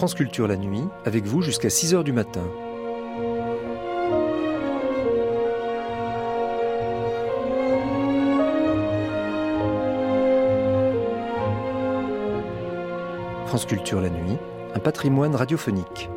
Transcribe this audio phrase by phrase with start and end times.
[0.00, 2.40] France Culture la nuit, avec vous jusqu'à 6h du matin.
[13.44, 14.38] France Culture la nuit,
[14.74, 16.08] un patrimoine radiophonique.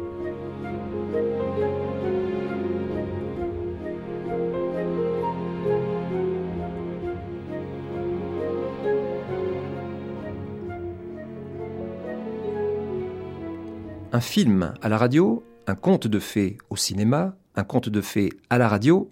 [14.15, 18.29] Un film à la radio, un conte de fées au cinéma, un conte de fées
[18.51, 19.11] à la radio,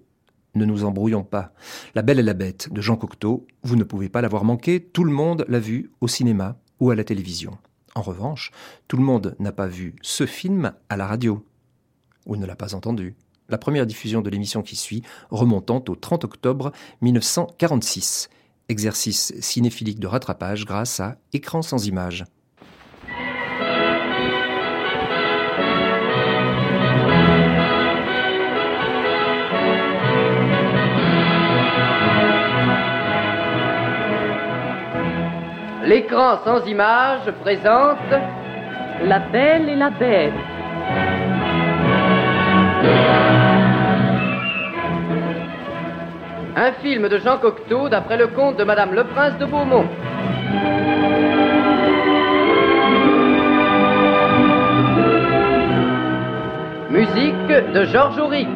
[0.54, 1.54] ne nous embrouillons pas.
[1.96, 5.04] La Belle et la Bête de Jean Cocteau, vous ne pouvez pas l'avoir manqué, tout
[5.04, 7.58] le monde l'a vu au cinéma ou à la télévision.
[7.96, 8.52] En revanche,
[8.88, 11.44] tout le monde n'a pas vu ce film à la radio,
[12.28, 13.16] ou ne l'a pas entendu.
[13.50, 18.30] La première diffusion de l'émission qui suit, remontant au 30 octobre 1946.
[18.70, 22.24] Exercice cinéphilique de rattrapage grâce à Écran sans image.
[35.92, 37.98] L'écran sans image présente
[39.04, 40.32] La Belle et la Bête.
[46.56, 49.86] Un film de Jean Cocteau d'après le conte de Madame le Prince de Beaumont.
[56.90, 58.48] Musique de Georges Auric.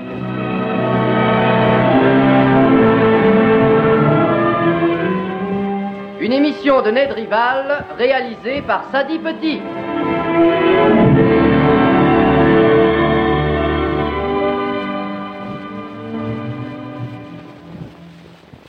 [6.84, 9.62] De Ned Rival réalisée par Sadi Petit.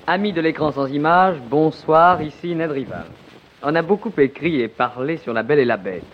[0.06, 3.06] Amis de l'écran sans image, bonsoir, ici Ned Rival.
[3.64, 6.04] On a beaucoup écrit et parlé sur La Belle et la Bête.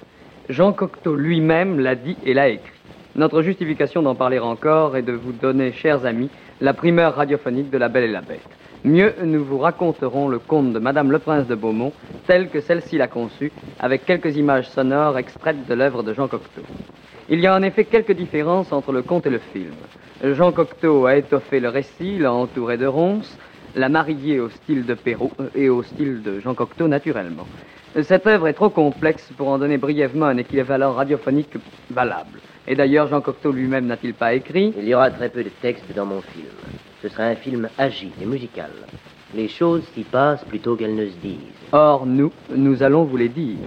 [0.48, 2.72] Jean Cocteau lui-même l'a dit et l'a écrit.
[3.16, 6.30] Notre justification d'en parler encore est de vous donner, chers amis,
[6.62, 8.48] la primeur radiophonique de La Belle et la Bête.
[8.84, 11.92] Mieux, nous vous raconterons le conte de Madame le Prince de Beaumont,
[12.26, 16.62] tel que celle-ci l'a conçu, avec quelques images sonores extraites de l'œuvre de Jean Cocteau.
[17.28, 19.70] Il y a en effet quelques différences entre le conte et le film.
[20.24, 23.38] Jean Cocteau a étoffé le récit, l'a entouré de ronces,
[23.76, 27.46] l'a marié au style de Perrault euh, et au style de Jean Cocteau naturellement.
[28.02, 31.54] Cette œuvre est trop complexe pour en donner brièvement un équivalent radiophonique
[31.90, 32.40] valable.
[32.66, 35.84] Et d'ailleurs, Jean Cocteau lui-même n'a-t-il pas écrit Il y aura très peu de texte
[35.94, 36.46] dans mon film.
[37.02, 38.70] Ce sera un film agi et musical.
[39.34, 41.38] Les choses s'y passent plutôt qu'elles ne se disent.
[41.72, 43.58] Or, nous, nous allons vous les dire.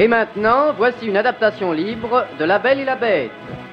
[0.00, 3.30] Et maintenant, voici une adaptation libre de La Belle et la Bête,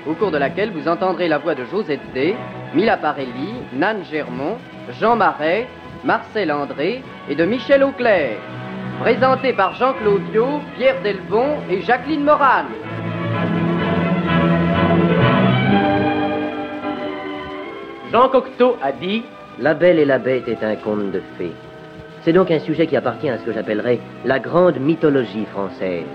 [0.07, 2.35] au cours de laquelle vous entendrez la voix de Josette D,
[2.75, 4.57] Mila Parelli, Nan Germont,
[5.01, 5.67] Jean Marais,
[6.03, 8.37] Marcel André et de Michel Auclair.
[8.99, 10.45] Présenté par Jean Claudio,
[10.77, 12.67] Pierre Delbon et Jacqueline Morane.
[18.11, 19.23] Jean Cocteau a dit
[19.59, 21.51] La Belle et la Bête est un conte de fées.
[22.21, 26.05] C'est donc un sujet qui appartient à ce que j'appellerais la grande mythologie française.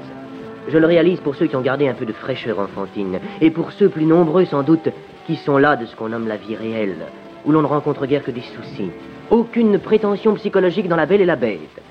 [0.69, 3.73] Je le réalise pour ceux qui ont gardé un peu de fraîcheur enfantine, et pour
[3.73, 4.89] ceux plus nombreux sans doute
[5.27, 7.07] qui sont là de ce qu'on nomme la vie réelle,
[7.45, 8.91] où l'on ne rencontre guère que des soucis.
[9.31, 11.83] Aucune prétention psychologique dans La Belle et la Bête.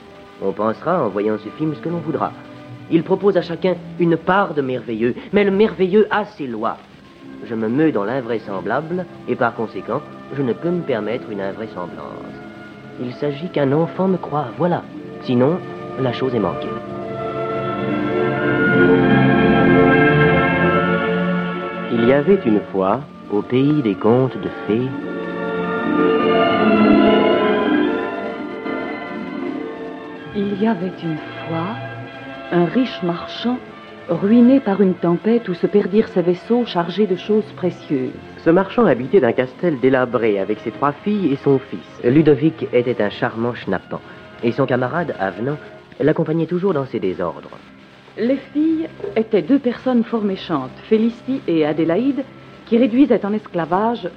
[0.42, 2.32] On pensera en voyant ce film ce que l'on voudra.
[2.92, 6.78] Il propose à chacun une part de merveilleux, mais le merveilleux a ses lois.
[7.46, 10.02] Je me meus dans l'invraisemblable, et par conséquent,
[10.36, 12.34] je ne peux me permettre une invraisemblance.
[13.02, 14.84] Il s'agit qu'un enfant me croie, voilà.
[15.22, 15.58] Sinon,
[16.00, 16.68] la chose est manquée.
[21.92, 24.88] Il y avait une fois, au pays des contes de fées,
[30.40, 31.76] Il y avait une fois
[32.52, 33.58] un riche marchand
[34.08, 38.12] ruiné par une tempête où se perdirent ses vaisseaux chargés de choses précieuses.
[38.38, 42.02] Ce marchand habitait d'un castel délabré avec ses trois filles et son fils.
[42.04, 44.00] Ludovic était un charmant schnappant,
[44.44, 45.58] et son camarade, Avenant,
[46.00, 47.58] l'accompagnait toujours dans ses désordres.
[48.16, 52.24] Les filles étaient deux personnes fort méchantes, Félicie et Adélaïde,
[52.68, 54.08] qui réduisaient en esclavage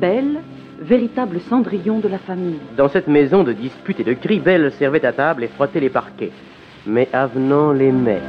[0.00, 0.40] Belle,
[0.80, 2.60] véritable cendrillon de la famille.
[2.76, 5.90] Dans cette maison de disputes et de cris, Belle servait à table et frottait les
[5.90, 6.32] parquets.
[6.86, 8.20] Mais Avenant l'aimait.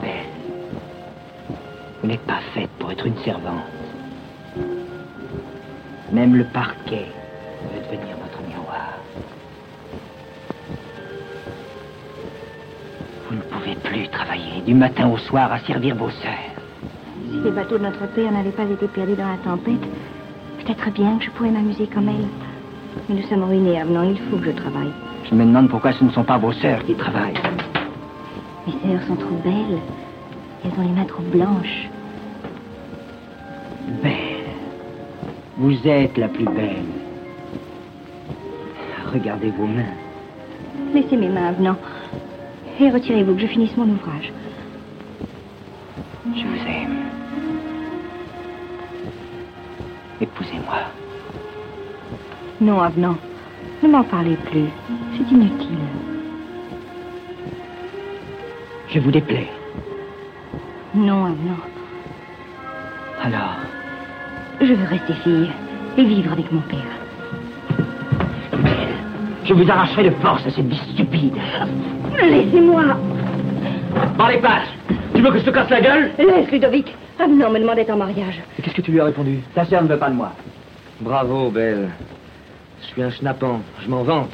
[0.00, 0.10] Belle,
[2.02, 3.54] vous n'êtes pas faite pour être une servante.
[6.12, 6.77] Même le parquet
[15.46, 16.54] à servir vos sœurs.
[17.30, 19.80] Si les bateaux de notre père n'avaient pas été perdus dans la tempête,
[20.58, 22.26] peut-être bien que je pourrais m'amuser comme elle.
[23.08, 24.02] Mais nous sommes ruinés, Avenant.
[24.02, 24.90] Il faut que je travaille.
[25.30, 27.34] Je me demande pourquoi ce ne sont pas vos sœurs qui travaillent.
[28.66, 29.78] Mes sœurs sont trop belles.
[30.64, 31.88] Elles ont les mains trop blanches.
[34.02, 34.12] Belle.
[35.56, 36.84] Vous êtes la plus belle.
[39.12, 39.94] Regardez vos mains.
[40.92, 41.76] Laissez mes mains, Avenant.
[42.80, 44.32] Et retirez-vous que je finisse mon ouvrage.
[46.38, 46.96] Je vous aime.
[50.20, 50.78] Épousez-moi.
[52.60, 53.16] Non, Avenant.
[53.82, 54.68] Ne m'en parlez plus.
[55.16, 55.78] C'est inutile.
[58.90, 59.48] Je vous déplais.
[60.94, 61.62] Non, Avenant.
[63.22, 63.56] Alors,
[64.60, 65.50] Je veux rester fille
[65.96, 66.78] et vivre avec mon père.
[69.44, 71.34] je vous arracherai de force à cette vie stupide.
[72.20, 72.84] Laissez-moi
[74.18, 74.38] Par les
[75.18, 78.40] Tu veux que je te casse la gueule Laisse, Ludovic Avenant me demandait en mariage.
[78.56, 80.30] Et qu'est-ce que tu lui as répondu Ta sœur ne veut pas de moi.
[81.00, 81.88] Bravo, Belle.
[82.82, 84.30] Je suis un schnappant, je m'en vante.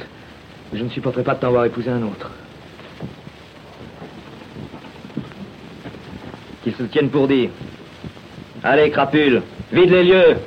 [0.71, 2.29] Mais je ne supporterai pas de t'avoir épousé un autre.
[6.63, 7.49] Qu'il se tienne pour dit.
[8.63, 9.41] Allez, crapule,
[9.71, 10.37] vide les lieux.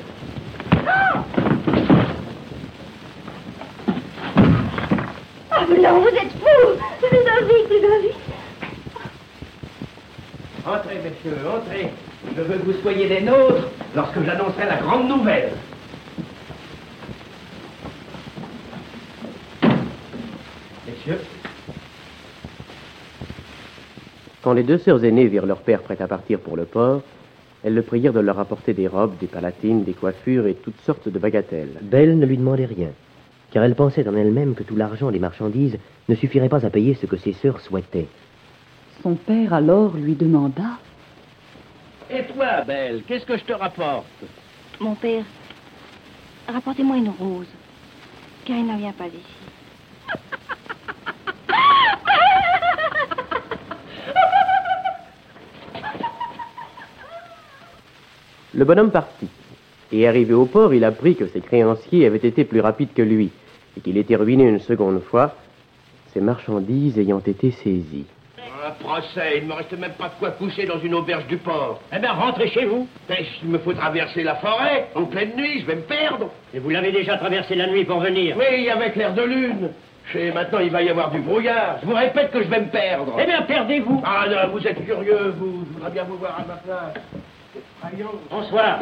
[5.50, 6.78] Avenant, vous êtes fou
[7.10, 8.14] Ludovic, Ludovic
[10.68, 11.90] Entrez, messieurs, entrez.
[12.36, 15.50] Je veux que vous soyez des nôtres lorsque j'annoncerai la grande nouvelle.
[20.86, 21.20] Messieurs,
[24.42, 27.02] Quand les deux sœurs aînées virent leur père prêt à partir pour le port,
[27.64, 31.08] elles le prièrent de leur apporter des robes, des palatines, des coiffures et toutes sortes
[31.08, 31.76] de bagatelles.
[31.82, 32.90] Belle ne lui demandait rien,
[33.50, 35.76] car elle pensait en elle-même que tout l'argent des marchandises
[36.08, 38.08] ne suffirait pas à payer ce que ses sœurs souhaitaient.
[39.02, 40.78] Son père alors lui demanda
[42.10, 44.06] Et toi, Belle, qu'est-ce que je te rapporte
[44.80, 45.24] Mon père,
[46.48, 47.48] rapportez-moi une rose,
[48.46, 49.16] car elle n'en vient pas ici.
[58.54, 59.28] Le bonhomme partit,
[59.92, 63.30] et arrivé au port, il apprit que ses créanciers avaient été plus rapides que lui,
[63.76, 65.36] et qu'il était ruiné une seconde fois,
[66.14, 68.06] ses marchandises ayant été saisies.
[68.80, 71.80] Procès, il ne me reste même pas de quoi coucher dans une auberge du port.
[71.92, 72.86] eh bien, rentrez chez vous.
[73.08, 76.30] Mais il me faut traverser la forêt, en pleine nuit, je vais me perdre.
[76.54, 78.36] Et vous l'avez déjà traversé la nuit pour venir.
[78.38, 79.70] Oui, avec l'air de lune.
[80.14, 81.78] Et maintenant, il va y avoir du brouillard.
[81.82, 83.14] Je vous répète que je vais me perdre.
[83.20, 84.02] Eh bien, perdez-vous.
[84.06, 85.64] Ah non, vous êtes curieux, vous.
[85.68, 86.94] Je voudrais bien vous voir à ma place.
[88.30, 88.78] Bonsoir.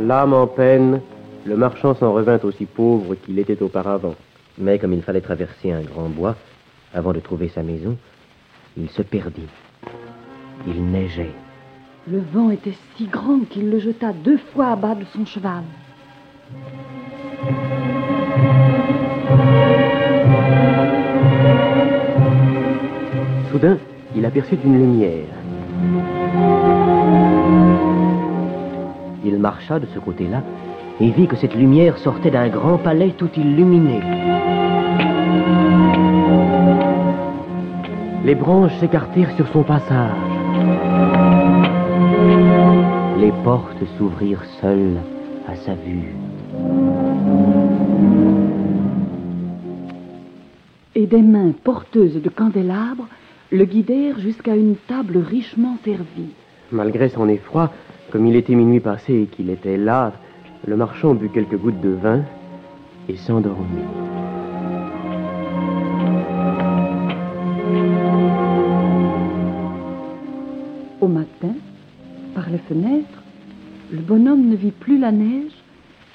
[0.00, 1.02] L'âme en peine,
[1.44, 4.14] le marchand s'en revint aussi pauvre qu'il était auparavant.
[4.56, 6.36] Mais comme il fallait traverser un grand bois
[6.94, 7.98] avant de trouver sa maison,
[8.78, 9.48] il se perdit.
[10.66, 11.34] Il neigeait.
[12.08, 15.64] Le vent était si grand qu'il le jeta deux fois à bas de son cheval.
[23.50, 23.76] Soudain,
[24.16, 26.19] il aperçut une lumière.
[29.24, 30.42] Il marcha de ce côté-là
[31.00, 34.00] et vit que cette lumière sortait d'un grand palais tout illuminé.
[38.24, 40.16] Les branches s'écartèrent sur son passage.
[43.18, 44.98] Les portes s'ouvrirent seules
[45.46, 46.14] à sa vue.
[50.94, 53.08] Et des mains porteuses de candélabres
[53.50, 56.30] le guidèrent jusqu'à une table richement servie.
[56.72, 57.72] Malgré son effroi,
[58.10, 60.12] comme il était minuit passé et qu'il était là,
[60.66, 62.22] le marchand but quelques gouttes de vin
[63.08, 63.84] et s'endormit.
[71.00, 71.54] Au matin,
[72.34, 73.22] par les fenêtres,
[73.90, 75.52] le bonhomme ne vit plus la neige,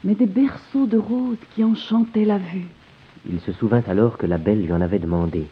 [0.04, 2.68] mais des berceaux de roses qui enchantaient la vue.
[3.28, 5.48] Il se souvint alors que la belle lui en avait demandé.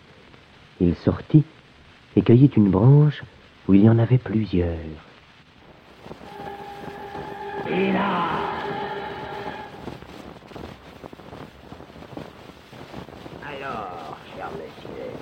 [0.80, 1.44] Il sortit
[2.16, 3.24] et cueillit une branche
[3.68, 4.78] où il y en avait plusieurs.
[13.42, 15.14] Alors, cher monsieur,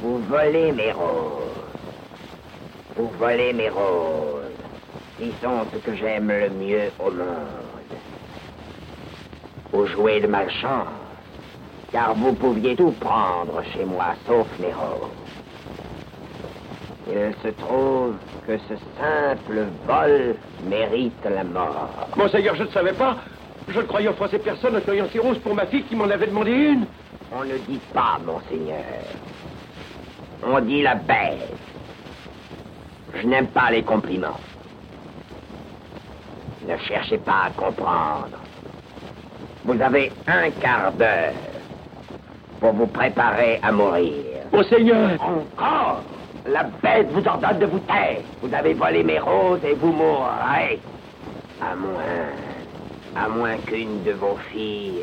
[0.00, 1.64] vous volez mes roses.
[2.96, 4.52] Vous volez mes roses,
[5.18, 7.82] qui sont ce que j'aime le mieux au monde.
[9.72, 10.86] Vous jouez de malchance,
[11.90, 15.10] car vous pouviez tout prendre chez moi, sauf mes roses.
[17.08, 20.34] Il se trouve que ce simple vol
[20.68, 22.08] mérite la mort.
[22.16, 23.16] Monseigneur, je ne savais pas.
[23.68, 26.26] Je ne croyais offenser personne en cueillant ces roses pour ma fille qui m'en avait
[26.26, 26.86] demandé une.
[27.32, 28.84] On ne dit pas, monseigneur.
[30.44, 31.52] On dit la bête.
[33.14, 34.38] Je n'aime pas les compliments.
[36.66, 38.38] Ne cherchez pas à comprendre.
[39.64, 41.32] Vous avez un quart d'heure
[42.60, 44.12] pour vous préparer à mourir.
[44.52, 46.02] Monseigneur Encore
[46.48, 48.18] La bête vous ordonne de vous taire.
[48.40, 50.78] Vous avez volé mes roses et vous mourrez.
[51.60, 52.30] À moins...
[53.16, 55.02] À moins qu'une de vos filles...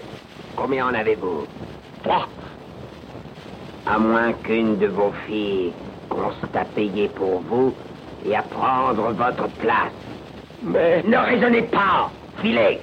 [0.56, 1.48] Combien en avez-vous?
[2.04, 2.28] Trois.
[3.88, 5.74] À moins qu'une de vos filles
[6.10, 7.74] constate à payer pour vous
[8.26, 9.92] et à prendre votre place.
[10.62, 11.02] Mais...
[11.04, 12.80] Ne raisonnez pas Filez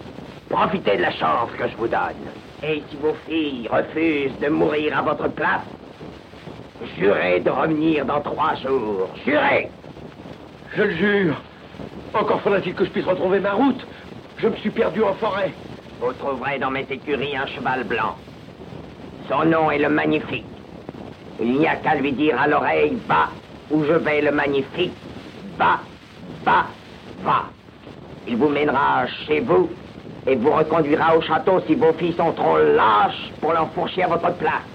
[0.50, 2.26] Profitez de la chance que je vous donne.
[2.62, 5.62] Et si vos filles refusent de mourir à votre place,
[7.00, 9.08] jurez de revenir dans trois jours.
[9.24, 9.68] Jurez
[10.76, 11.36] Je le jure.
[12.14, 13.86] Encore faudra-t-il que je puisse retrouver ma route.
[14.38, 15.52] Je me suis perdu en forêt.
[16.00, 18.16] Vous trouverez dans mes écuries un cheval blanc.
[19.28, 20.44] Son nom est le Magnifique.
[21.40, 23.28] Il n'y a qu'à lui dire à l'oreille, va,
[23.70, 24.92] où je vais le Magnifique.
[25.58, 25.80] Va,
[26.44, 26.66] va,
[27.22, 27.44] va.
[28.28, 29.70] Il vous mènera chez vous
[30.26, 34.32] et vous reconduira au château si vos filles sont trop lâches pour l'enfourcher à votre
[34.34, 34.66] place.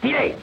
[0.00, 0.34] Filez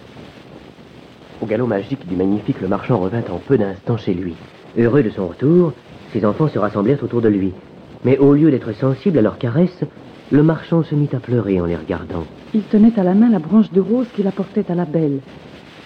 [1.41, 4.35] Au galop magique du magnifique, le marchand revint en peu d'instants chez lui.
[4.77, 5.73] Heureux de son retour,
[6.13, 7.51] ses enfants se rassemblèrent autour de lui.
[8.03, 9.83] Mais au lieu d'être sensible à leurs caresses,
[10.31, 12.23] le marchand se mit à pleurer en les regardant.
[12.53, 15.19] Il tenait à la main la branche de rose qu'il apportait à la belle.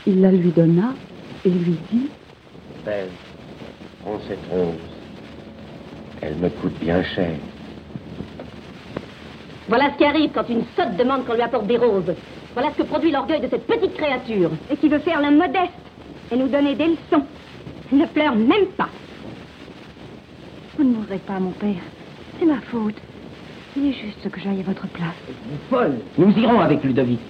[0.05, 0.93] Il la lui donna
[1.45, 2.09] et lui dit
[2.85, 3.09] Belle,
[4.03, 4.75] prends cette rose.
[6.21, 7.31] Elle me coûte bien cher.
[9.67, 12.13] Voilà ce qui arrive quand une sotte demande qu'on lui apporte des roses.
[12.59, 14.51] Voilà ce que produit l'orgueil de cette petite créature.
[14.69, 15.71] Et qui veut faire le modeste
[16.29, 17.23] et nous donner des leçons.
[17.89, 18.89] Ne pleure même pas.
[20.77, 21.81] Vous ne mourrez pas, mon père.
[22.37, 22.97] C'est ma faute.
[23.77, 25.15] Il est juste que j'aille à votre place.
[25.69, 27.21] Folle, nous irons avec Ludovic.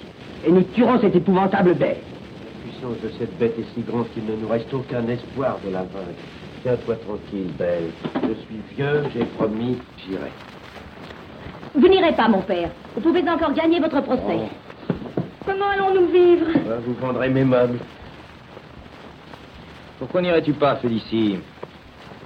[0.48, 2.02] Et nous tuerons cette épouvantable bête.
[2.02, 5.72] La puissance de cette bête est si grande qu'il ne nous reste aucun espoir de
[5.72, 6.26] la vaincre.
[6.64, 7.92] Tiens-toi tranquille, belle.
[8.16, 10.32] Je suis vieux, j'ai promis, j'irai.
[11.76, 12.72] Vous n'irez pas, mon père.
[12.96, 14.50] Vous pouvez encore gagner votre procès.
[15.50, 16.46] Comment allons-nous vivre?
[16.54, 17.80] Ben, vous vendrez mes meubles.
[19.98, 21.40] Pourquoi n'irais-tu pas, Félicie?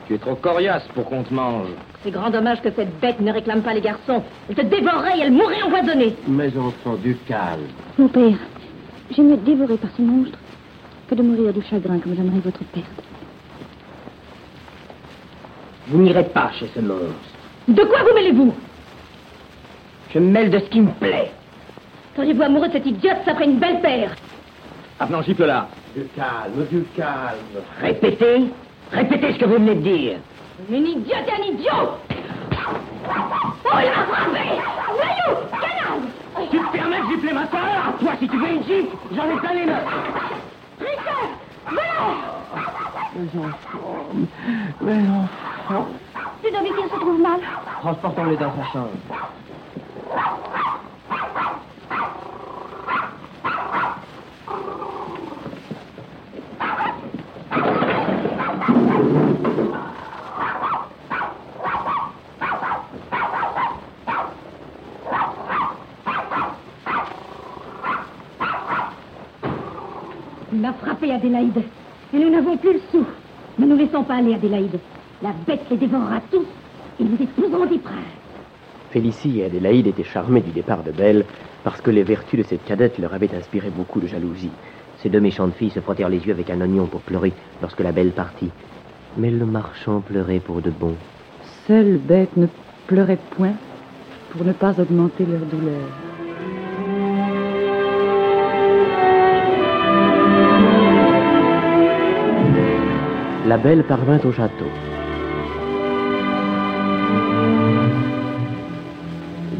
[0.08, 1.68] Tu es trop coriace pour qu'on te mange.
[2.04, 4.22] C'est grand dommage que cette bête ne réclame pas les garçons.
[4.50, 6.18] Elle te dévorerait et elle mourrait empoisonnée.
[6.28, 7.68] Mes enfants, du calme.
[7.98, 8.36] Mon père,
[9.12, 10.38] j'aime mieux être dévoré par ce monstre
[11.10, 12.86] que de mourir de chagrin comme j'aimerais votre perte.
[15.88, 17.18] Vous n'irez pas chez ce monstre.
[17.70, 18.54] De quoi vous mêlez-vous?
[20.14, 21.32] Je me mêle de ce qui me plaît.
[22.16, 24.12] Seriez-vous amoureux de cette idiote, ça ferait une belle paire.
[25.00, 25.68] Ah non, gifle là.
[25.96, 27.64] Du calme, du calme.
[27.82, 28.44] Répétez,
[28.92, 30.18] répétez ce que vous venez de dire.
[30.70, 31.90] Une idiote et un idiot
[33.66, 34.40] Oh, il m'a frappé
[34.90, 37.94] Voyou Canard Tu te permets de gifler ma soeur?
[38.00, 39.76] Toi, si tu veux une gifle, j'en ai plein les notes.
[40.80, 41.30] Richard
[41.68, 42.16] Venons
[43.16, 44.14] Mes enfants,
[44.82, 45.88] mes enfants.
[46.44, 47.40] Ludovic, il se trouve mal.
[47.82, 48.90] Transportons-les dans sa chambre.
[70.54, 71.64] Il a frappé Adélaïde.
[72.14, 73.04] Et nous n'avons plus le sou.
[73.58, 74.80] Ne nous laissons pas aller, Adélaïde.
[75.24, 76.46] La bête les dévorera tous.
[77.00, 77.96] Et nous épouserons des princes.
[78.92, 81.26] Félicie et Adélaïde étaient charmées du départ de Belle
[81.64, 84.52] parce que les vertus de cette cadette leur avaient inspiré beaucoup de jalousie.
[84.98, 87.92] Ces deux méchantes filles se frottèrent les yeux avec un oignon pour pleurer lorsque la
[87.92, 88.52] belle partit.
[89.18, 90.94] Mais le marchand pleurait pour de bon.
[91.66, 92.48] Seule bête ne
[92.86, 93.54] pleurait point
[94.32, 96.13] pour ne pas augmenter leur douleur.
[103.46, 104.70] La belle parvint au château.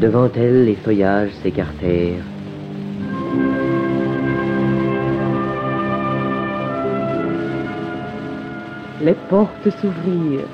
[0.00, 2.24] Devant elle, les feuillages s'écartèrent.
[9.02, 10.48] Les portes s'ouvrirent.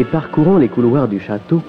[0.00, 1.62] Et parcourant les couloirs du château,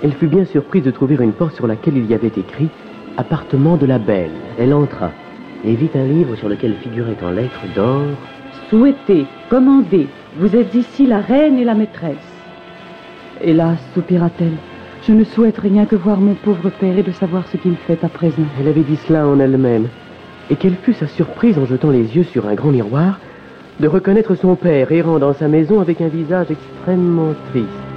[0.00, 2.68] elle fut bien surprise de trouver une porte sur laquelle il y avait écrit
[3.16, 4.30] Appartement de la Belle.
[4.58, 5.10] Elle entra
[5.64, 8.02] et vit un livre sur lequel figurait en lettres d'or
[8.68, 12.16] Souhaitez, commandez, vous êtes ici la reine et la maîtresse.
[13.42, 14.56] Hélas, soupira-t-elle,
[15.06, 18.04] je ne souhaite rien que voir mon pauvre père et de savoir ce qu'il fait
[18.04, 18.44] à présent.
[18.60, 19.88] Elle avait dit cela en elle-même.
[20.50, 23.18] Et quelle fut sa surprise en jetant les yeux sur un grand miroir
[23.80, 27.89] de reconnaître son père errant dans sa maison avec un visage extrêmement triste.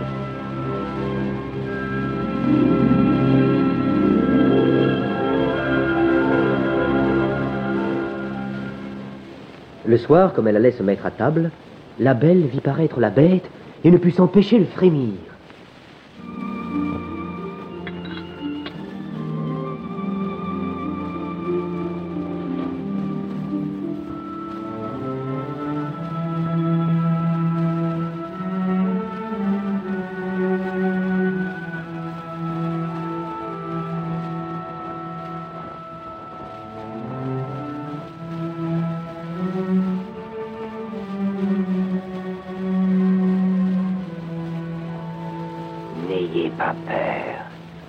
[9.93, 11.51] Le soir, comme elle allait se mettre à table,
[12.00, 13.47] la belle vit paraître la bête
[13.83, 15.13] et ne put s'empêcher de frémir.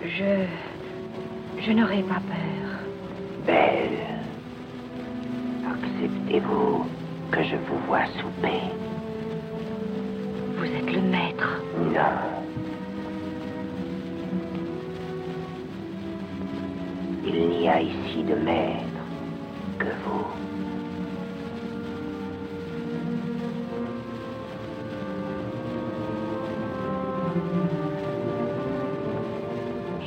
[0.02, 0.46] Je.
[1.60, 2.43] Je n'aurai pas peur.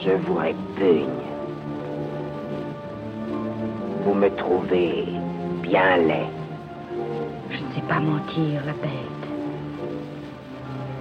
[0.08, 1.10] Je vous répugne.
[4.06, 5.04] Vous me trouvez
[5.62, 6.30] bien laid.
[7.50, 9.26] Je ne sais pas mentir, la bête.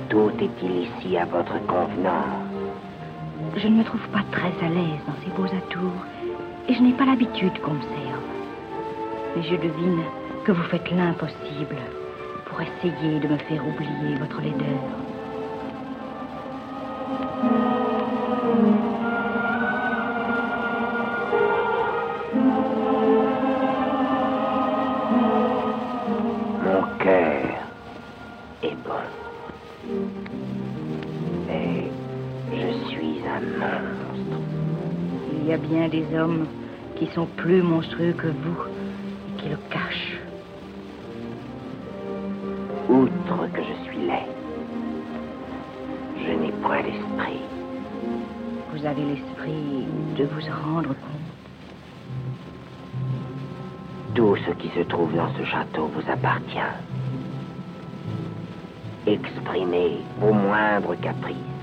[0.08, 2.50] Tout est-il ici à votre convenance
[3.56, 6.02] Je ne me trouve pas très à l'aise dans ces beaux atours
[6.68, 8.28] et je n'ai pas l'habitude qu'on me serve.
[9.36, 10.02] Mais je devine
[10.44, 11.76] que vous faites l'impossible
[12.46, 15.05] pour essayer de me faire oublier votre laideur.
[35.88, 36.46] Bien des hommes
[36.96, 38.56] qui sont plus monstrueux que vous
[39.28, 40.18] et qui le cachent.
[42.88, 44.26] Outre que je suis laid,
[46.18, 47.40] je n'ai point l'esprit.
[48.72, 51.26] Vous avez l'esprit de vous en rendre compte.
[54.14, 56.58] Tout ce qui se trouve dans ce château vous appartient.
[59.06, 61.55] Exprimez vos moindres caprices.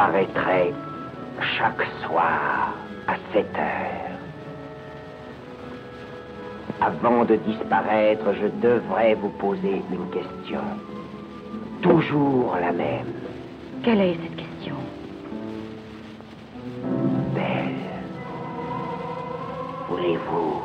[0.00, 0.72] J'apparaîtrai
[1.58, 2.72] chaque soir
[3.06, 4.16] à 7 heures.
[6.80, 10.62] Avant de disparaître, je devrais vous poser une question.
[11.82, 13.12] Toujours la même.
[13.82, 14.76] Quelle est cette question?
[17.34, 17.74] Belle,
[19.86, 20.62] voulez-vous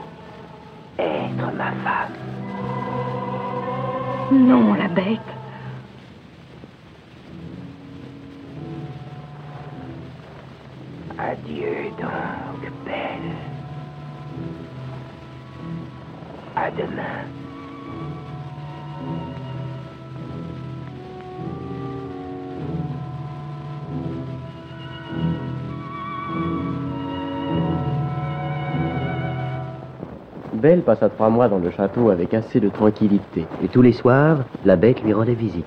[0.97, 2.13] être ma femme?
[4.31, 5.34] Non, la bête.
[11.65, 13.37] Adieu donc, belle.
[16.55, 17.44] À demain.
[30.65, 33.45] Belle passa trois mois dans le château avec assez de tranquillité.
[33.61, 35.63] Et tous les soirs, la bête lui rendait visite.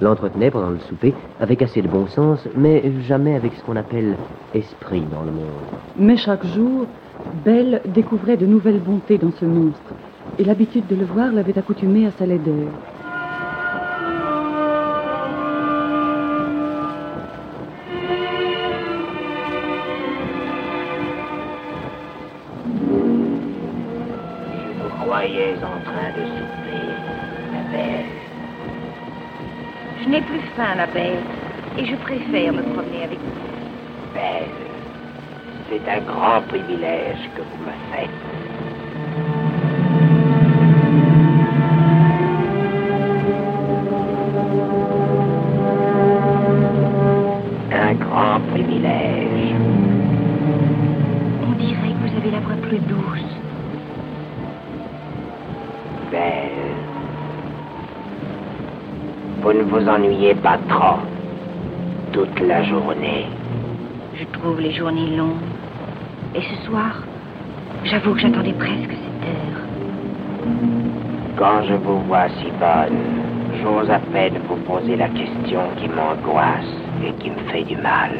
[0.00, 4.16] L'entretenait pendant le souper avec assez de bon sens, mais jamais avec ce qu'on appelle
[4.52, 5.62] esprit dans le monde.
[5.96, 6.86] Mais chaque jour,
[7.44, 9.92] Belle découvrait de nouvelles bontés dans ce monstre,
[10.40, 12.72] et l'habitude de le voir l'avait accoutumée à sa laideur.
[30.86, 31.22] Bête,
[31.78, 34.12] et je préfère me promener avec vous.
[34.14, 34.50] Belle,
[35.68, 38.10] c'est un grand privilège que vous me faites.
[47.72, 49.54] Un grand privilège.
[51.42, 53.31] On dirait que vous avez la voix plus douce.
[59.52, 60.98] Vous ne vous ennuyez pas trop.
[62.10, 63.26] toute la journée.
[64.14, 65.44] Je trouve les journées longues.
[66.34, 67.02] Et ce soir,
[67.84, 69.60] j'avoue que j'attendais presque cette heure.
[71.36, 72.98] Quand je vous vois si bonne,
[73.62, 76.74] j'ose à peine vous poser la question qui m'angoisse
[77.06, 78.12] et qui me fait du mal.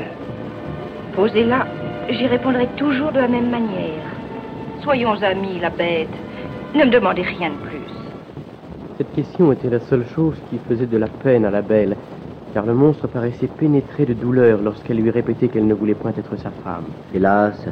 [1.15, 1.67] Posez-la,
[2.11, 4.05] j'y répondrai toujours de la même manière.
[4.83, 6.15] Soyons amis, la bête.
[6.75, 7.82] Ne me demandez rien de plus.
[9.03, 11.97] Cette question était la seule chose qui faisait de la peine à la belle,
[12.55, 16.37] car le monstre paraissait pénétré de douleur lorsqu'elle lui répétait qu'elle ne voulait point être
[16.37, 16.85] sa femme.
[17.13, 17.67] Hélas,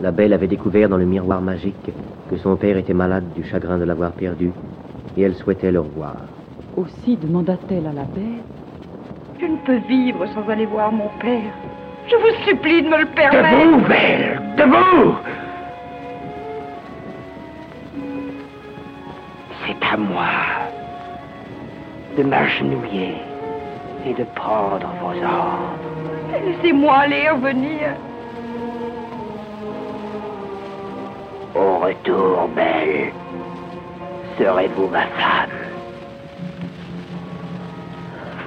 [0.00, 1.92] la belle avait découvert dans le miroir magique
[2.28, 4.50] que son père était malade du chagrin de l'avoir perdu,
[5.16, 6.16] et elle souhaitait le revoir.
[6.76, 8.42] Aussi demanda-t-elle à la bête
[9.40, 11.54] Je ne peux vivre sans aller voir mon père.
[12.08, 13.66] Je vous supplie de me le permettre.
[13.66, 15.14] Debout, belle Debout
[19.64, 20.51] C'est à moi
[22.16, 23.16] de m'agenouiller
[24.06, 25.78] et de prendre vos ordres.
[26.44, 27.94] Laissez-moi aller revenir.
[31.54, 33.12] Au retour, belle,
[34.38, 35.50] serez-vous ma femme?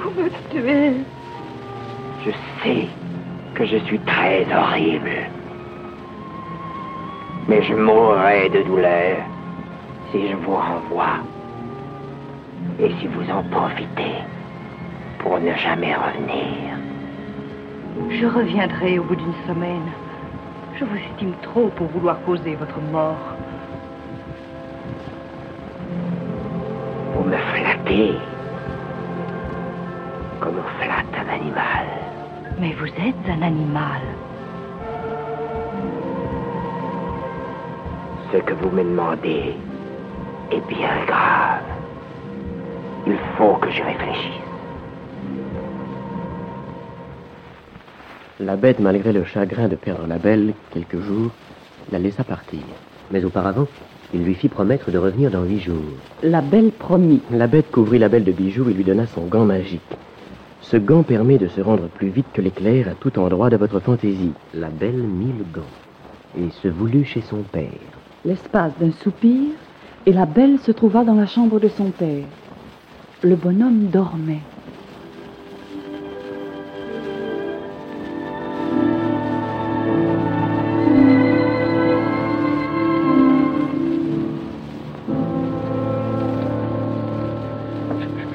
[0.01, 0.93] Vous me tuez.
[2.25, 2.31] Je
[2.63, 2.87] sais
[3.53, 5.29] que je suis très horrible.
[7.47, 9.17] Mais je mourrai de douleur
[10.11, 11.19] si je vous renvoie.
[12.79, 14.15] Et si vous en profitez
[15.19, 16.77] pour ne jamais revenir?
[18.09, 19.89] Je reviendrai au bout d'une semaine.
[20.77, 23.35] Je vous estime trop pour vouloir causer votre mort.
[27.13, 28.13] Vous me flattez
[30.41, 31.85] comme on flatte un animal.
[32.59, 34.01] Mais vous êtes un animal.
[38.31, 39.55] Ce que vous me demandez
[40.51, 41.74] est bien grave.
[43.07, 44.41] Il faut que je réfléchisse.
[48.39, 51.31] La bête, malgré le chagrin de perdre la belle quelques jours,
[51.91, 52.61] la laissa partir.
[53.11, 53.67] Mais auparavant,
[54.13, 55.93] il lui fit promettre de revenir dans huit jours.
[56.23, 57.21] La belle promit.
[57.31, 59.81] La bête couvrit la belle de bijoux et lui donna son gant magique.
[60.61, 63.79] Ce gant permet de se rendre plus vite que l'éclair à tout endroit de votre
[63.79, 64.33] fantaisie.
[64.53, 65.67] La belle mit le gant
[66.37, 67.69] et se voulut chez son père.
[68.25, 69.51] L'espace d'un soupir,
[70.05, 72.25] et la belle se trouva dans la chambre de son père.
[73.25, 74.43] Le bonhomme dormait.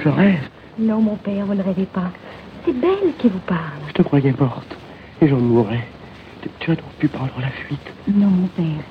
[0.03, 0.48] Je rêve.
[0.79, 2.11] Non, mon père, vous ne rêvez pas.
[2.64, 3.81] C'est Belle qui vous parle.
[3.88, 4.76] Je te croyais morte.
[5.20, 5.87] Et j'en mourrais.
[6.42, 7.92] Tu- Tu as donc pu prendre la fuite.
[8.09, 8.85] Non, mon père.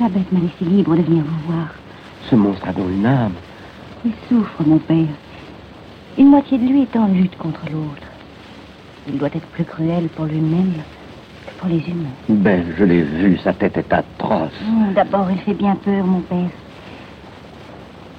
[0.00, 1.68] La bête m'a laissé libre de venir vous voir.
[2.30, 3.34] Ce monstre a donc une âme.
[4.04, 5.06] Il souffre, mon père.
[6.18, 8.06] Une moitié de lui est en lutte contre l'autre.
[9.08, 10.74] Il doit être plus cruel pour lui-même
[11.46, 12.10] que pour les humains.
[12.28, 13.38] Belle, je l'ai vu.
[13.38, 14.52] Sa tête est atroce.
[14.62, 16.50] Oh, D'abord, il fait bien peur, mon père.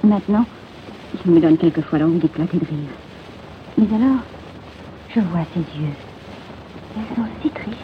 [0.04, 0.46] Maintenant,
[1.26, 2.90] il me donne quelquefois l'envie d'éclater de rire.
[3.78, 4.22] Mais alors,
[5.16, 5.94] je vois ses yeux.
[6.98, 7.78] Ils sont si tristes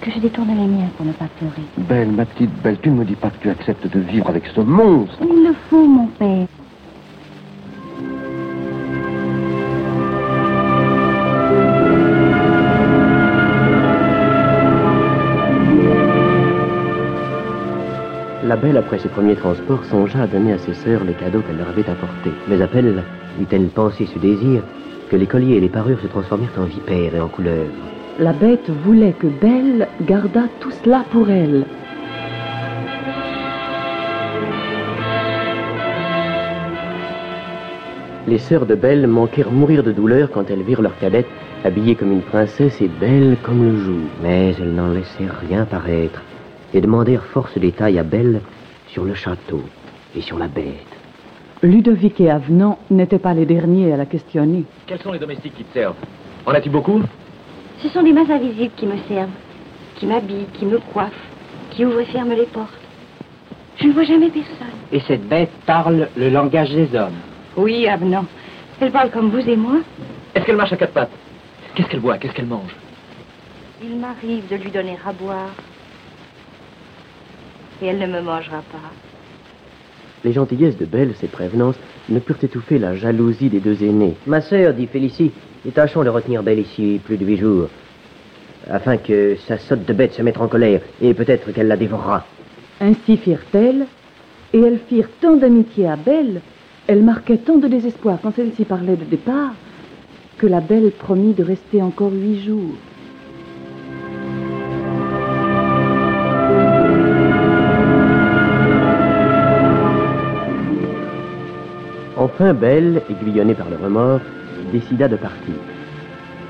[0.00, 1.62] que je détourne les miens pour ne pas pleurer.
[1.78, 4.46] Belle, ma petite Belle, tu ne me dis pas que tu acceptes de vivre avec
[4.54, 5.16] ce monstre.
[5.22, 6.46] Il le faut, mon père.
[18.60, 21.70] Belle, après ses premiers transports, songea à donner à ses sœurs les cadeaux qu'elle leur
[21.70, 22.32] avait apportés.
[22.46, 23.02] Mais à peine
[23.40, 24.62] eut-elle pensé ce désir
[25.10, 27.72] que les colliers et les parures se transformèrent en vipères et en couleuvres.
[28.18, 31.64] La bête voulait que Belle gardât tout cela pour elle.
[38.28, 41.26] Les sœurs de Belle manquèrent mourir de douleur quand elles virent leur cadette
[41.64, 44.06] habillée comme une princesse et belle comme le jour.
[44.22, 46.20] Mais elles n'en laissèrent rien paraître
[46.74, 48.40] et demandèrent force détails à Belle
[48.88, 49.62] sur le château
[50.16, 50.86] et sur la bête.
[51.62, 54.64] Ludovic et Avenant n'étaient pas les derniers à la questionner.
[54.86, 55.96] Quels sont les domestiques qui te servent?
[56.46, 57.02] En as-tu beaucoup?
[57.78, 59.28] Ce sont des mains invisibles qui me servent,
[59.96, 61.12] qui m'habillent, qui me coiffent,
[61.70, 62.72] qui ouvrent et ferment les portes.
[63.76, 64.66] Je ne vois jamais personne.
[64.92, 67.16] Et cette bête parle le langage des hommes.
[67.56, 68.24] Oui, Avenant.
[68.80, 69.76] Elle parle comme vous et moi.
[70.34, 71.10] Est-ce qu'elle marche à quatre pattes?
[71.74, 72.16] Qu'est-ce qu'elle boit?
[72.18, 72.74] Qu'est-ce qu'elle mange?
[73.82, 75.50] Il m'arrive de lui donner à boire.
[77.82, 78.90] Et elle ne me mangera pas.
[80.22, 84.16] Les gentillesses de Belle, ses prévenances, ne purent étouffer la jalousie des deux aînés.
[84.26, 85.32] Ma sœur, dit Félicie,
[85.66, 87.68] et tâchons de retenir Belle ici plus de huit jours,
[88.70, 92.26] afin que sa sotte de bête se mette en colère, et peut-être qu'elle la dévorera.
[92.80, 93.86] Ainsi firent-elles,
[94.52, 96.42] et elles firent tant d'amitié à Belle,
[96.86, 99.52] elles marquaient tant de désespoir quand celle-ci parlait de départ,
[100.38, 102.74] que la belle promit de rester encore huit jours.
[112.40, 114.22] Enfin, Belle, aiguillonnée par le remords,
[114.72, 115.52] décida de partir.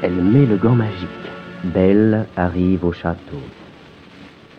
[0.03, 1.09] Elle met le gant magique.
[1.65, 3.43] Belle arrive au château.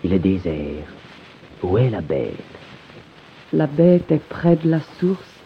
[0.03, 0.83] Il est désert.
[1.63, 2.35] Où est la bête?
[3.53, 5.39] La bête est près de la source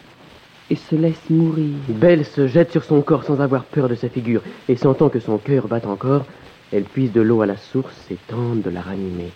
[0.70, 1.76] et se laisse mourir.
[1.88, 5.20] Belle se jette sur son corps sans avoir peur de sa figure, et sentant que
[5.20, 6.26] son cœur bat encore,
[6.72, 9.30] elle puise de l'eau à la source et tente de la ranimer.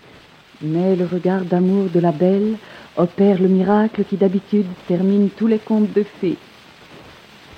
[0.63, 2.57] Mais le regard d'amour de la belle
[3.01, 6.37] opère le miracle qui d'habitude termine tous les contes de fées.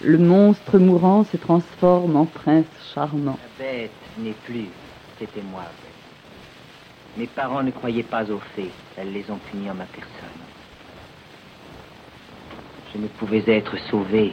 [0.00, 3.38] Le monstre mourant se transforme en prince charmant.
[3.58, 4.68] La bête n'est plus,
[5.18, 5.64] c'était moi.
[7.16, 10.08] Mes parents ne croyaient pas aux fées, elles les ont punies en ma personne.
[12.94, 14.32] Je ne pouvais être sauvé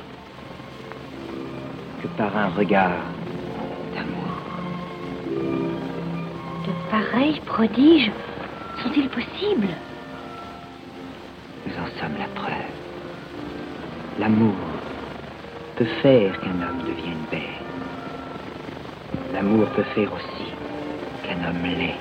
[2.02, 3.04] que par un regard
[3.96, 4.34] d'amour.
[6.66, 8.12] De pareils prodiges
[8.84, 9.74] sont-ils possibles?
[11.66, 12.72] Nous en sommes la preuve.
[14.20, 14.56] L'amour
[15.76, 17.64] peut faire qu'un homme devienne bête.
[19.34, 20.52] L'amour peut faire aussi
[21.24, 21.96] qu'un homme laid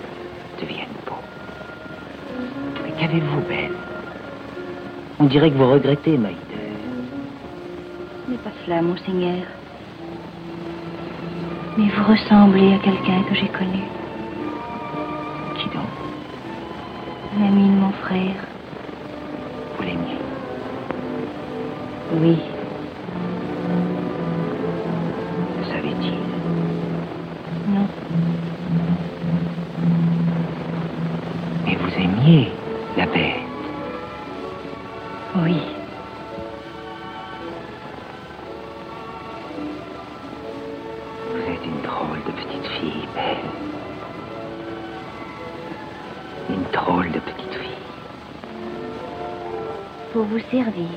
[0.60, 1.14] devienne beau.
[2.84, 3.76] Mais qu'avez-vous, belle?
[5.20, 6.38] On dirait que vous regrettez, Maïda.
[8.26, 9.44] Ce n'est pas cela, monseigneur.
[11.76, 13.82] Mais vous ressemblez à quelqu'un que j'ai connu.
[15.56, 15.86] Qui donc?
[17.34, 18.47] De mon frère.
[22.20, 22.36] Oui.
[25.56, 26.18] Le savait-il?
[27.72, 27.86] Non.
[31.64, 32.48] Mais vous aimiez
[32.96, 33.36] la bête
[35.36, 35.60] Oui.
[41.30, 43.50] Vous êtes une drôle de petite fille, belle.
[46.50, 47.70] Une drôle de petite fille.
[50.12, 50.88] Pour vous servir.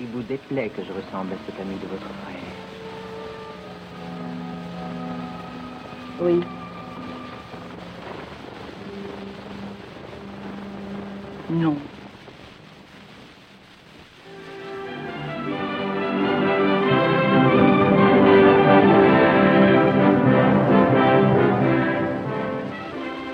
[0.00, 2.38] Il vous déplaît que je ressemble à cet ami de votre frère.
[6.20, 6.40] Oui.
[11.50, 11.76] Non.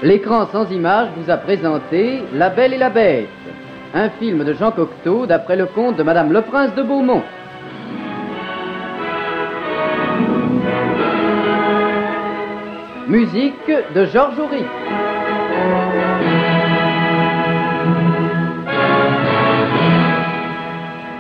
[0.03, 3.29] L'écran sans image vous a présenté La Belle et la Bête,
[3.95, 7.23] un film de Jean Cocteau d'après le conte de Madame le Prince de Beaumont.
[13.07, 14.67] Musique de Georges Auric.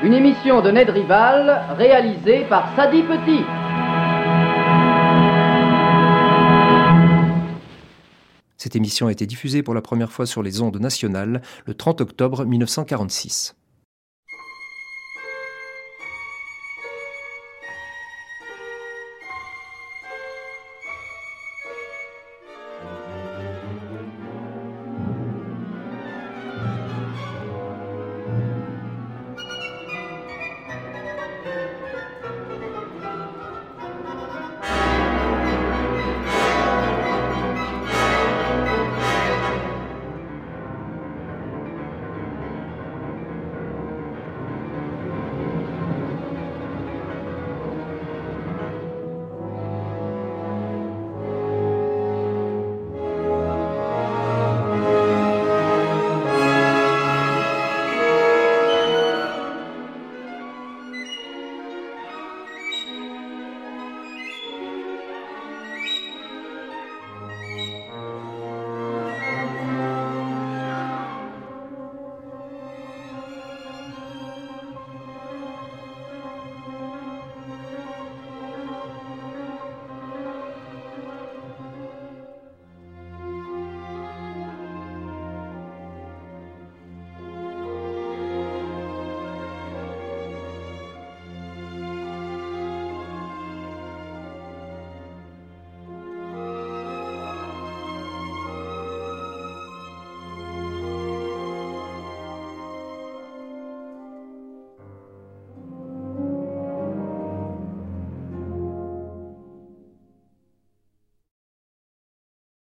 [0.02, 3.44] Une émission de Ned Rival réalisée par Sadi Petit.
[8.64, 12.00] Cette émission a été diffusée pour la première fois sur les ondes nationales le 30
[12.00, 13.56] octobre 1946.